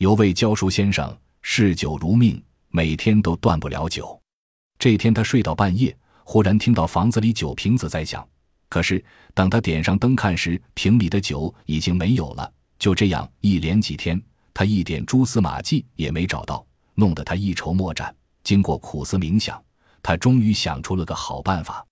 [0.00, 4.18] 有位教书先生嗜酒如命，每天都断不了酒。
[4.78, 5.94] 这天他睡到半夜，
[6.24, 8.26] 忽然听到房子里酒瓶子在响。
[8.70, 12.50] 可是等他点上灯看时，瓶里的酒已经没有了。
[12.78, 14.18] 就这样一连几天，
[14.54, 18.14] 他一点蛛丝马迹也没找到，弄得他一筹莫展。
[18.42, 19.62] 经过苦思冥想，
[20.02, 21.86] 他终于想出了个好办法。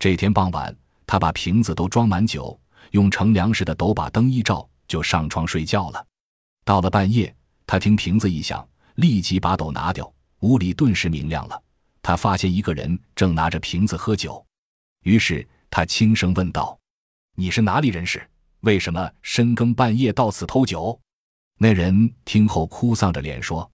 [0.00, 0.76] 这天傍晚，
[1.06, 2.58] 他把瓶子都装满酒，
[2.90, 6.04] 用盛粮食的斗把灯一照，就上床睡觉了。
[6.64, 7.32] 到了半夜，
[7.66, 11.62] 他听瓶子一响，立即把斗拿掉，屋里顿时明亮了。
[12.02, 14.44] 他发现一个人正拿着瓶子喝酒，
[15.04, 16.78] 于是他轻声问道
[17.34, 18.22] ：“你是哪里人士？
[18.60, 21.00] 为什么深更半夜到此偷酒？”
[21.58, 23.70] 那人听后哭丧着脸说：“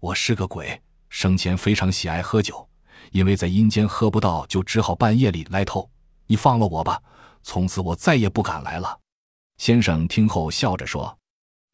[0.00, 2.66] 我是个鬼，生前非常喜爱喝酒。”
[3.12, 5.88] 因为在阴间喝不到，就只好半夜里来偷。
[6.26, 7.00] 你放了我吧，
[7.42, 8.98] 从此我再也不敢来了。
[9.58, 11.16] 先生听后笑着说：“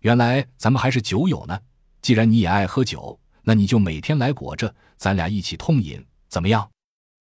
[0.02, 1.59] 原来咱们还是酒友呢。
[2.01, 6.69] 既然你也爱喝酒，那你就每天来裹着，咱俩一起痛饮，怎么样？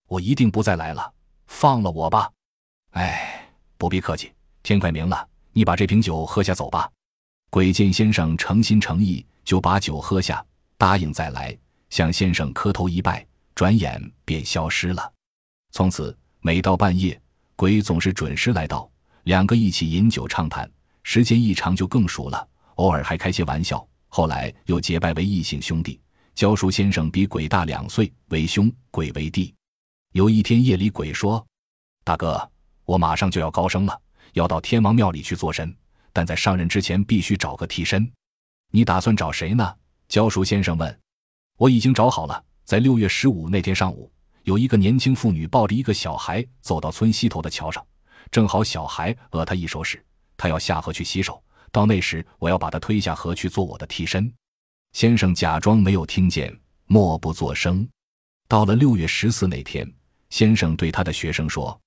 [0.07, 1.13] 我一定不再来了。
[1.47, 2.29] 放了我吧。”
[2.91, 4.33] 哎，不必客气。
[4.63, 6.89] 天快明了，你把这瓶酒喝下走吧。
[7.49, 10.43] 鬼见先生诚心诚意，就把酒喝下，
[10.77, 11.55] 答应再来，
[11.89, 13.25] 向先生磕头一拜。
[13.53, 15.11] 转眼便消失了。
[15.71, 17.21] 从此，每到半夜，
[17.55, 18.89] 鬼总是准时来到，
[19.23, 20.69] 两个一起饮酒畅谈，
[21.03, 22.47] 时间一长就更熟了，
[22.81, 23.87] 偶尔还开些玩笑。
[24.07, 26.01] 后来又结拜为异姓兄弟。
[26.33, 29.53] 教书先生比鬼大两岁，为兄，鬼为弟。
[30.13, 31.45] 有一天夜里，鬼说
[32.03, 32.49] ：“大哥，
[32.83, 34.01] 我马上就要高升了，
[34.33, 35.73] 要到天王庙里去做神，
[36.11, 38.11] 但在上任之前必须找个替身。
[38.71, 39.75] 你打算找谁呢？”
[40.09, 40.99] 教书先生问。
[41.59, 44.11] “我已经找好了。”在六月十五那天上午，
[44.43, 47.85] 有一个年轻妇女抱着一个小孩走到村西头的桥上，
[48.31, 50.03] 正好小孩讹她一手屎，
[50.37, 51.43] 她要下河去洗手。
[51.71, 54.31] 到那时，我要把他推下河去做我的替身。
[54.93, 56.55] 先生假装没有听见，
[56.85, 57.87] 默不作声。
[58.47, 59.89] 到了六月十四那天，
[60.29, 61.79] 先生对他的学生说：“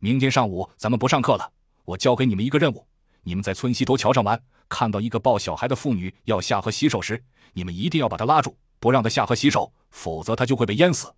[0.00, 1.52] 明天上午咱们不上课了，
[1.84, 2.86] 我交给你们一个任务，
[3.22, 11.10] 你们在村西头桥上玩，看到一个抱小孩的妇女要下河洗手时，你们一定要把她拉住。”不让她下河洗手，否则她就会被淹死。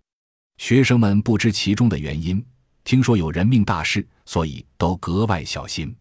[0.55, 2.41] 学生们不知其中的原因，
[2.85, 5.93] 听说有人命大事，所以都格外小心。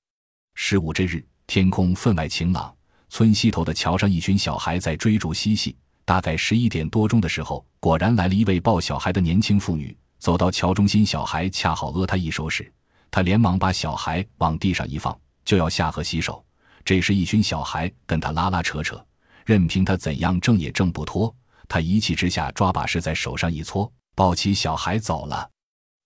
[0.55, 2.75] 十五这日，天空分外晴朗，
[3.09, 5.77] 村西头的桥上，一群小孩在追逐嬉戏。
[6.05, 12.73] 大概十一点多钟的时候，果然来了一位抱小孩的年轻妇女，走到桥中心，小孩恰好讹他一手时，
[13.11, 16.45] 他连忙把小孩往地上一放，就要下河洗手。
[16.85, 19.05] 这时，一群小孩跟他拉拉扯扯，
[19.45, 21.35] 任凭他怎样挣也挣不脱。
[21.69, 25.51] 他一气之下，抓把式在手上一搓，抱起小孩走了。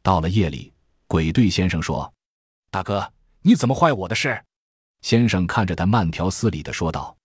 [0.03, 0.73] 到了夜里，
[1.07, 2.11] 鬼对先生说
[2.73, 3.13] ：“大哥，
[3.43, 4.43] 你怎么坏我的事？”
[5.03, 7.17] 先生看着他，慢条斯理的说道：“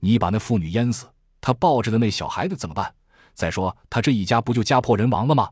[0.00, 1.06] 你把那妇女淹死，
[1.40, 2.94] 他抱着的那小孩子怎么办？
[3.34, 5.50] 再说他这一家不就家破人亡了吗？”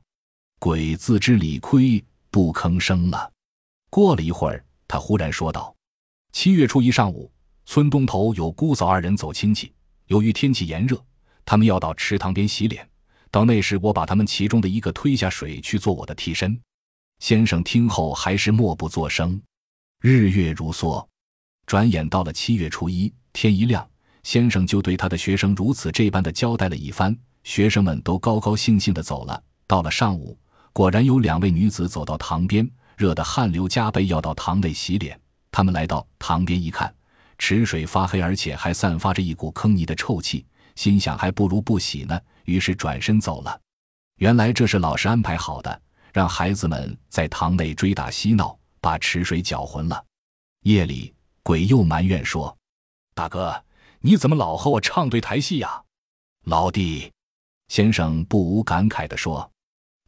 [0.61, 3.31] 鬼自知理亏，不吭声了。
[3.91, 5.75] 过了一会儿，他忽然说道
[6.33, 7.31] ：“七月初一上午，
[7.67, 9.73] 村东头有姑嫂二人走亲戚，
[10.07, 10.99] 由于天气炎热。”
[11.47, 12.89] 他们要到池塘边洗脸，
[13.31, 16.59] 到那时我把他们其中的一个推下水去做我的替身。
[17.19, 19.39] 先生听后还是默不作声。
[20.01, 21.07] 日月如梭，
[21.67, 23.87] 转眼到了七月初一，天一亮，
[24.23, 27.17] 先生就对他的学生如此这般的交代了一番。
[27.43, 29.43] 学生们都高高兴兴的走了。
[29.67, 30.39] 到了上午，
[30.73, 35.19] 果然有两位女子走到塘边，热得汗流浃背，要到塘内洗脸。
[35.51, 36.93] 他们来到塘边一看，
[37.39, 40.45] 池水发黑，而且还散发着一股坑泥的臭气。
[40.75, 43.61] 心想还不如不洗呢，于是转身走了。
[44.17, 45.81] 原来这是老师安排好的，
[46.13, 50.05] 让孩子们在塘内追打嬉闹，把池水搅浑了。
[50.63, 51.13] 夜里，
[51.45, 52.57] 鬼又埋怨说
[53.15, 53.65] ：“大哥，
[54.01, 55.85] 你怎么老和我唱对台戏呀？”
[56.47, 57.13] 老弟，
[57.69, 59.49] 先生不无感慨地说：“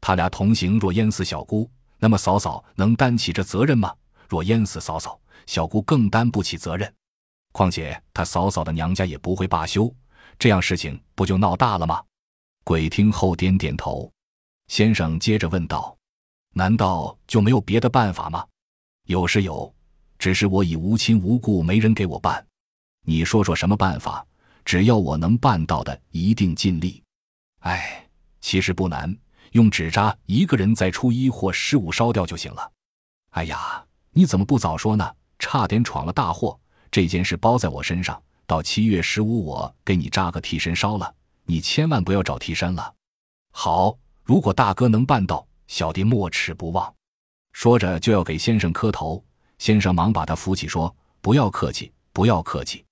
[0.00, 3.94] 他俩同行，若淹死小姑，那么嫂嫂能担起这责任吗？
[4.26, 6.90] 若淹死嫂嫂，小姑更担不起责任。
[7.52, 9.94] 况且他嫂嫂的娘家也不会罢休。”
[10.38, 12.02] 这样事情不就闹大了吗？
[12.64, 14.10] 鬼听后点点头。
[14.68, 15.94] 先生接着问道
[16.56, 18.46] ：“难道就没有别的办法吗
[19.04, 19.72] ？”“有是有，
[20.18, 22.44] 只是我已无亲无故，没人给我办。
[23.04, 24.26] 你说说什么办法？
[24.64, 27.02] 只要我能办到的，一定尽力。
[27.60, 28.06] ”“哎，
[28.40, 29.16] 其实不难，
[29.52, 32.72] 用纸扎一个人在初一或十五烧掉就行了。
[33.30, 35.14] ”“哎呀，你怎么不早说呢？
[35.38, 36.58] 差点闯了大祸。
[36.90, 41.12] 这件事包在我身上。”到七月十五，我给你扎个替身烧了，
[41.46, 42.94] 你千万不要找替身了。
[43.50, 46.94] 好，如果大哥能办到，小弟没齿不忘。
[47.52, 49.20] 说着就要给先生磕头，
[49.58, 52.84] 先生忙把他扶起，说：“不要客气，不要客气。”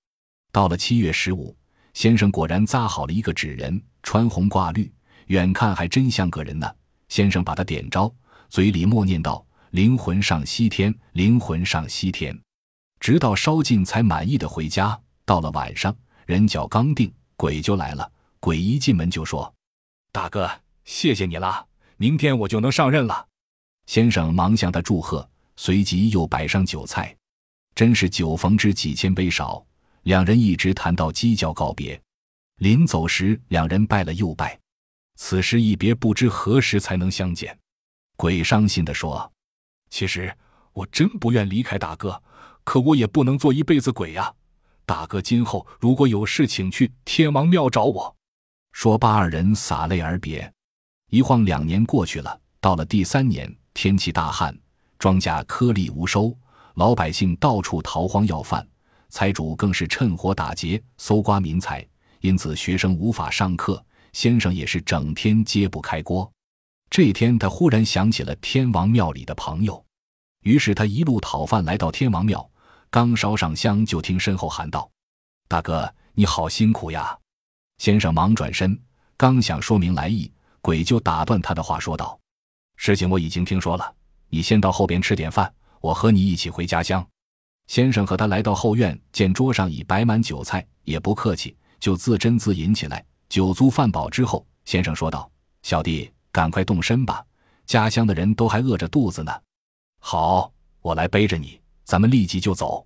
[0.51, 1.55] 到了七月十五，
[1.93, 4.91] 先生果然扎好了一个纸人，穿红挂绿，
[5.27, 6.69] 远看还真像个人呢。
[7.09, 8.13] 先生把他点着，
[8.49, 12.37] 嘴里默念道：“灵魂上西天，灵魂上西天。”
[12.99, 14.99] 直到烧尽才满意的回家。
[15.25, 15.95] 到了晚上，
[16.25, 18.11] 人脚刚定，鬼就来了。
[18.39, 19.53] 鬼一进门就说
[20.11, 20.49] ：“大哥，
[20.83, 21.65] 谢谢你了，
[21.97, 23.27] 明天我就能上任了。”
[23.87, 27.15] 先生忙向他祝贺，随即又摆上酒菜。
[27.73, 29.65] 真是酒逢知几千杯少，
[30.03, 32.01] 两人一直谈到鸡叫告别。
[32.57, 34.57] 临走时，两人拜了又拜。
[35.17, 37.57] 此时一别，不知何时才能相见。
[38.15, 39.29] 鬼伤心地说
[39.91, 40.33] ：“其实
[40.71, 42.21] 我真不愿离开大哥，
[42.63, 44.33] 可我也不能做一辈子鬼呀。
[44.85, 48.15] 大哥今后如果有事，请去天王庙找我。”
[48.71, 50.49] 说罢，二人洒泪而别。
[51.09, 54.57] 一晃两年过去了，到了第三年，天气大旱，
[55.05, 56.35] 庄稼颗粒无收，
[56.73, 58.67] 老百姓到处逃荒要饭，
[59.09, 61.87] 财主更是趁火打劫，搜刮民财，
[62.21, 66.27] 因此学生无法上课，先生也是整天揭不开锅。
[66.89, 69.85] 这一天，他忽然想起了天王庙里的朋友，
[70.41, 72.49] 于是他一路讨饭来到天王庙，
[72.89, 74.89] 刚烧上香，就听身后喊道
[75.47, 77.15] ：“大哥，你好辛苦呀！”
[77.77, 78.75] 先生忙转身，
[79.15, 82.19] 刚想说明来意，鬼就打断他的话，说道
[82.75, 83.93] ：“事情我已经听说了，
[84.35, 85.49] 你先到后边吃点饭，
[85.79, 87.07] 我和你一起回家乡。”
[87.67, 93.01] 先生和他来到后院，见桌上已摆满酒菜，也不客气，就自斟自饮起来。
[93.29, 95.31] 酒足饭饱之后，先生说道
[95.63, 97.25] ：“小弟，赶快动身吧，
[97.65, 99.31] 家乡的人都还饿着肚子呢。
[100.03, 100.51] ”“好，
[100.81, 102.85] 我来背着你，咱们立即就走。”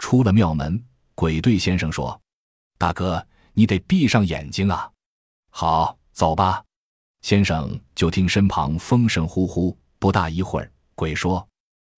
[0.00, 0.84] 出了庙门，
[1.14, 2.20] 鬼对先生说
[2.76, 4.90] ：“大哥。”你得闭上眼睛啊！
[5.50, 6.64] 好，走吧。
[7.20, 11.48] 先生就听身旁风声呼呼，不大一会儿，鬼说：“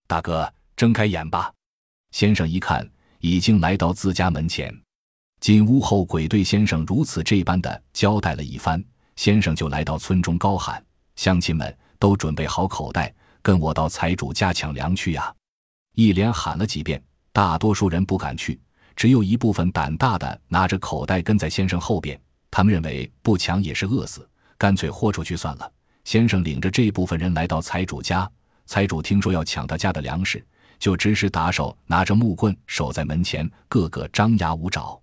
[0.06, 1.52] 大哥，睁开眼吧。”
[2.14, 2.88] 先生一看，
[3.18, 4.72] 已经来到自家门前。
[5.40, 8.80] 进屋后，鬼对先生如此这般的交代了一番，
[9.16, 10.80] 先生就来到村中高喊
[11.16, 13.12] ：“乡亲们都准备好口袋，
[13.42, 15.34] 跟我到财主家抢粮去呀！”
[15.96, 17.02] 一连喊了几遍，
[17.32, 18.60] 大多数人不敢去。
[18.94, 22.16] 只有一部分胆大的拿着口袋跟在先生后边，
[22.52, 25.72] 他们认为不抢也是饿死，干脆豁出去算了。
[26.04, 28.30] 先生领着这部分人来到财主家，
[28.66, 30.44] 财主听说要抢他家的粮食，
[30.78, 35.00] 就指使打手拿着木棍守在门前，个个张牙舞爪。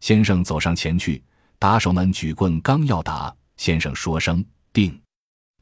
[0.00, 1.22] 先生走上前去，
[1.58, 5.00] 打手们举棍刚要打，先生说声“定”，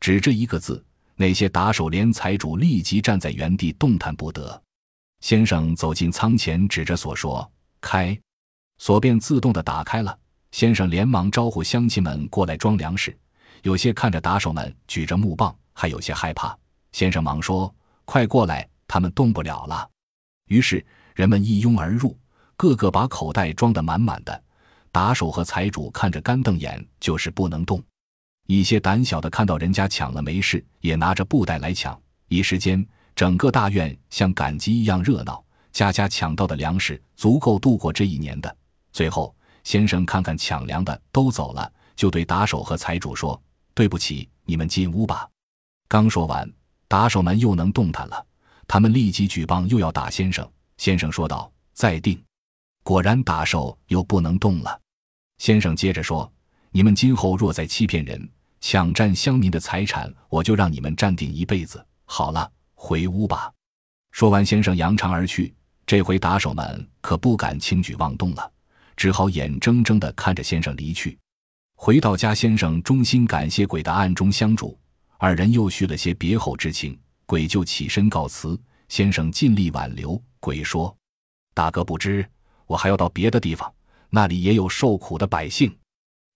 [0.01, 0.83] 只这一个字，
[1.17, 4.63] 那些打手连财主立即站在原地动弹不得。
[5.21, 7.51] 先生走进仓前，指着锁说。
[7.83, 8.19] 开，
[8.79, 10.19] 锁便自动的打开了。
[10.53, 13.17] 先生连忙招呼乡亲们过来装粮食。
[13.63, 16.57] 有些看着打手们举着木棒，还有些害怕。
[16.93, 19.89] 先生忙说：“快过来，他们动不了了。”
[20.49, 20.85] 于是
[21.15, 22.17] 人们一拥而入，
[22.57, 24.43] 个个把口袋装得满满的。
[24.93, 27.83] 打手和财主看着干瞪眼，就是不能动。
[28.47, 31.97] 一些胆小的看到人家抢了没事，也拿着布袋来抢。
[32.27, 32.85] 一时间，
[33.15, 35.45] 整个大院像赶集一样热闹。
[35.73, 38.57] 家家抢到的粮食足够度过这一年的。
[38.91, 39.33] 最后，
[39.63, 43.41] 先生看看抢粮的都走了，就对打手和财主说
[43.73, 45.29] ：“对不起，你们进屋吧。”
[45.87, 46.51] 刚说完，
[46.91, 48.27] 打手们又能动弹了，
[48.67, 50.45] 他们立即举棒又要打先生。
[50.77, 52.21] 先生说道：“再定。”
[52.83, 54.81] 果然，打手又不能动了。
[55.39, 56.29] 先生接着说
[56.73, 58.29] ：“你们今后若再欺骗人，
[58.61, 61.81] 抢占乡民的财产，我就让你们站定一辈子。
[62.06, 63.53] 好了，回屋吧。”
[64.11, 65.55] 说完，先生扬长而去。
[65.87, 68.51] 这回打手们可不敢轻举妄动了，
[68.97, 71.17] 只好眼睁睁地看着先生离去。
[71.77, 74.77] 回到家，先生衷心感谢鬼的暗中相助，
[75.22, 76.98] 二人又叙了些别后之情。
[77.27, 78.58] 鬼就起身告辞，
[78.89, 80.20] 先生尽力挽留。
[80.41, 80.96] 鬼说
[81.55, 82.27] ：“大哥不知，
[82.67, 83.70] 我还要到别的地方，
[84.08, 85.72] 那里也有受苦的百姓。”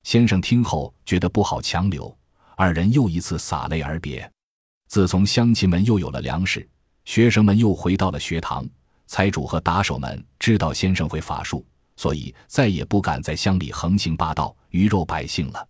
[0.04, 2.14] 先生听后觉得不好强留，
[2.56, 4.30] 二人又一次洒泪而别。
[4.86, 6.68] 自从乡亲们又有了粮食，
[7.06, 8.68] 学生们又回到了学堂。
[9.06, 15.66] 财主和打手们知道先生会法术，所以再也不敢在乡里横行霸道、鱼肉百姓了。